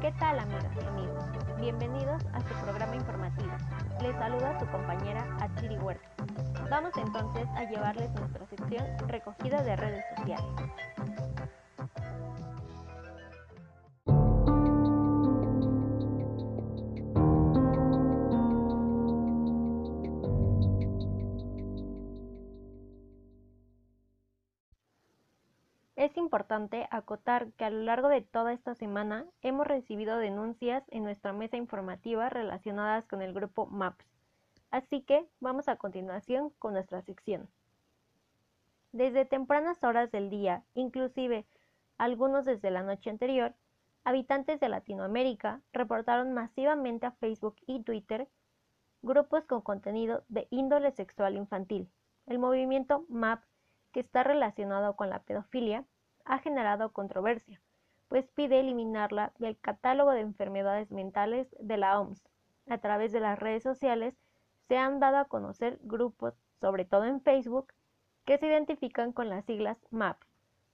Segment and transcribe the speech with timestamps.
[0.00, 1.24] ¿Qué tal amigas y amigos?
[1.58, 3.50] Bienvenidos a su programa informativo.
[4.00, 6.08] Les saluda su compañera Achiri Huerta.
[6.70, 10.46] Vamos entonces a llevarles nuestra sección recogida de redes sociales.
[25.98, 31.02] Es importante acotar que a lo largo de toda esta semana hemos recibido denuncias en
[31.02, 34.06] nuestra mesa informativa relacionadas con el grupo MAPS.
[34.70, 37.48] Así que vamos a continuación con nuestra sección.
[38.92, 41.46] Desde tempranas horas del día, inclusive
[41.96, 43.56] algunos desde la noche anterior,
[44.04, 48.28] habitantes de Latinoamérica reportaron masivamente a Facebook y Twitter
[49.02, 51.90] grupos con contenido de índole sexual infantil.
[52.26, 53.42] El movimiento MAP
[53.92, 55.84] que está relacionado con la pedofilia,
[56.24, 57.60] ha generado controversia,
[58.08, 62.22] pues pide eliminarla del catálogo de enfermedades mentales de la OMS.
[62.68, 64.14] A través de las redes sociales
[64.68, 67.72] se han dado a conocer grupos, sobre todo en Facebook,
[68.24, 70.20] que se identifican con las siglas MAP,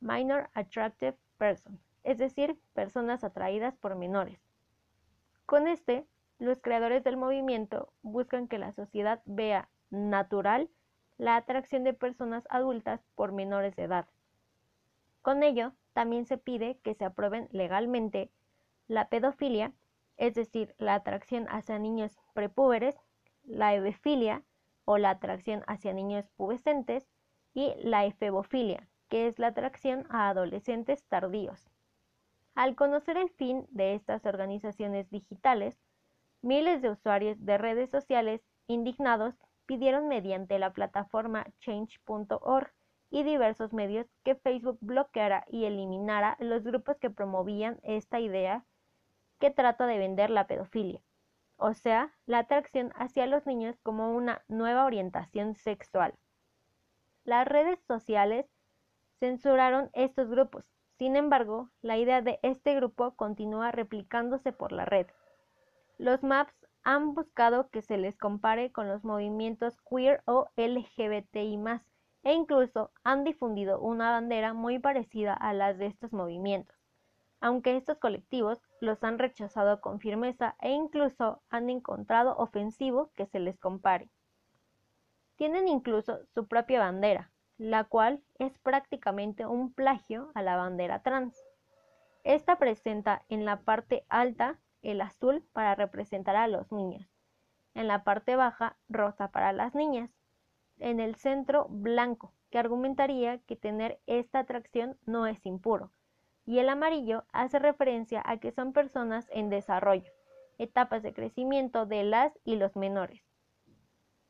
[0.00, 4.40] Minor Attractive Person, es decir, personas atraídas por menores.
[5.44, 6.06] Con este,
[6.38, 10.70] los creadores del movimiento buscan que la sociedad vea natural
[11.18, 14.06] la atracción de personas adultas por menores de edad.
[15.22, 18.30] Con ello, también se pide que se aprueben legalmente
[18.88, 19.72] la pedofilia,
[20.16, 22.96] es decir, la atracción hacia niños prepúberes,
[23.44, 24.42] la ebefilia
[24.84, 27.08] o la atracción hacia niños pubescentes
[27.54, 31.70] y la efebofilia, que es la atracción a adolescentes tardíos.
[32.54, 35.78] Al conocer el fin de estas organizaciones digitales,
[36.42, 39.34] miles de usuarios de redes sociales indignados
[39.72, 42.70] pidieron mediante la plataforma change.org
[43.08, 48.66] y diversos medios que Facebook bloqueara y eliminara los grupos que promovían esta idea
[49.38, 51.00] que trata de vender la pedofilia,
[51.56, 56.12] o sea, la atracción hacia los niños como una nueva orientación sexual.
[57.24, 58.44] Las redes sociales
[59.20, 60.66] censuraron estos grupos,
[60.98, 65.06] sin embargo, la idea de este grupo continúa replicándose por la red.
[66.02, 66.52] Los maps
[66.82, 71.60] han buscado que se les compare con los movimientos queer o LGBTI
[72.24, 76.76] e incluso han difundido una bandera muy parecida a las de estos movimientos,
[77.40, 83.38] aunque estos colectivos los han rechazado con firmeza e incluso han encontrado ofensivo que se
[83.38, 84.10] les compare.
[85.36, 91.40] Tienen incluso su propia bandera, la cual es prácticamente un plagio a la bandera trans.
[92.24, 97.08] Esta presenta en la parte alta el azul para representar a los niños,
[97.74, 100.10] en la parte baja rosa para las niñas,
[100.78, 105.90] en el centro blanco, que argumentaría que tener esta atracción no es impuro,
[106.44, 110.12] y el amarillo hace referencia a que son personas en desarrollo,
[110.58, 113.22] etapas de crecimiento de las y los menores.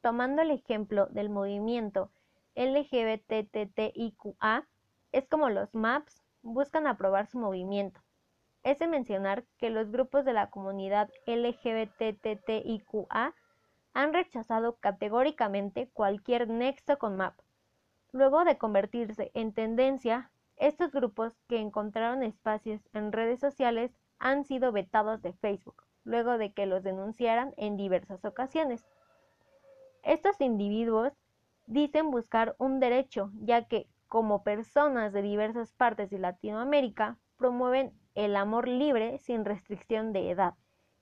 [0.03, 2.11] Tomando el ejemplo del movimiento
[2.55, 3.89] LGBTTIQA,
[5.13, 8.01] es como los MAPS buscan aprobar su movimiento,
[8.63, 13.35] es de mencionar que los grupos de la comunidad LGBTTIQA
[13.95, 17.35] han rechazado categóricamente cualquier nexo con MAP.
[18.13, 24.71] Luego de convertirse en tendencia, estos grupos que encontraron espacios en redes sociales han sido
[24.71, 28.85] vetados de Facebook, luego de que los denunciaran en diversas ocasiones.
[30.05, 31.13] Estos individuos
[31.67, 38.37] dicen buscar un derecho, ya que, como personas de diversas partes de Latinoamérica, promueven el
[38.37, 40.55] amor libre sin restricción de edad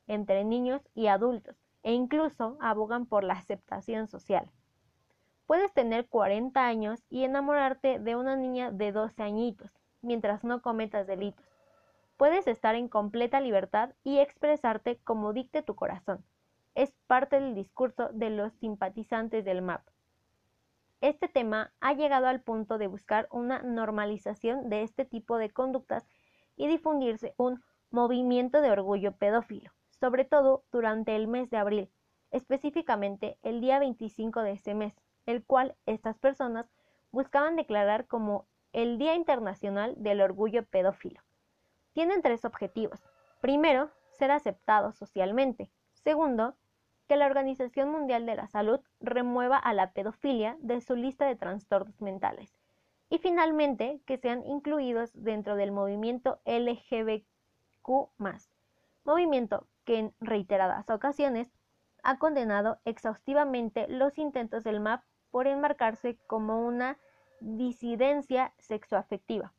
[0.07, 4.51] entre niños y adultos e incluso abogan por la aceptación social.
[5.47, 9.71] Puedes tener 40 años y enamorarte de una niña de 12 añitos,
[10.03, 11.45] mientras no cometas delitos.
[12.17, 16.25] Puedes estar en completa libertad y expresarte como dicte tu corazón.
[16.75, 19.83] Es parte del discurso de los simpatizantes del MAP.
[21.01, 26.07] Este tema ha llegado al punto de buscar una normalización de este tipo de conductas
[26.61, 31.91] y difundirse un movimiento de orgullo pedófilo, sobre todo durante el mes de abril,
[32.31, 36.71] específicamente el día 25 de ese mes, el cual estas personas
[37.13, 41.23] buscaban declarar como el Día Internacional del Orgullo Pedófilo.
[41.95, 43.01] Tienen tres objetivos.
[43.41, 45.71] Primero, ser aceptados socialmente.
[45.95, 46.57] Segundo,
[47.09, 51.37] que la Organización Mundial de la Salud remueva a la pedofilia de su lista de
[51.37, 52.60] trastornos mentales
[53.11, 57.27] y finalmente que sean incluidos dentro del movimiento LGBTQ+,
[59.05, 61.49] movimiento que en reiteradas ocasiones
[62.03, 66.99] ha condenado exhaustivamente los intentos del MAP por enmarcarse como una
[67.41, 69.53] disidencia sexoafectiva.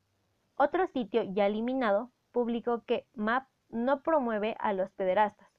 [0.55, 5.49] Otro sitio ya eliminado publicó que MAP no promueve a los pederastas.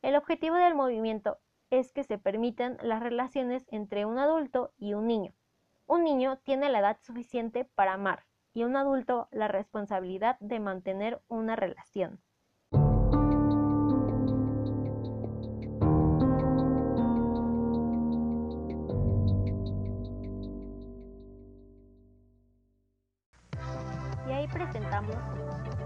[0.00, 1.38] El objetivo del movimiento
[1.70, 5.34] es que se permitan las relaciones entre un adulto y un niño.
[5.86, 11.20] Un niño tiene la edad suficiente para amar y un adulto la responsabilidad de mantener
[11.28, 12.20] una relación.
[24.26, 25.16] Y ahí presentamos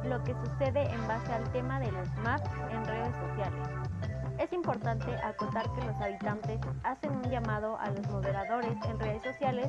[0.05, 3.98] lo que sucede en base al tema de los maps en redes sociales.
[4.39, 9.69] Es importante acotar que los habitantes hacen un llamado a los moderadores en redes sociales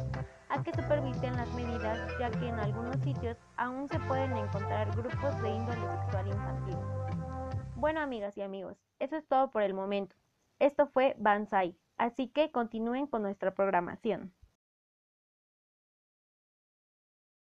[0.49, 5.41] a que supervisen las medidas ya que en algunos sitios aún se pueden encontrar grupos
[5.41, 6.77] de índole sexual infantil.
[7.75, 10.15] Bueno amigas y amigos, eso es todo por el momento.
[10.59, 14.33] Esto fue Banzai, así que continúen con nuestra programación.